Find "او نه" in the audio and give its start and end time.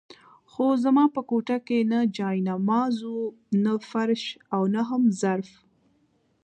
4.55-4.81